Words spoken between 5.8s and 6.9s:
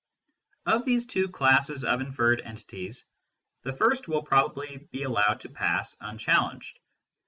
unchallenged.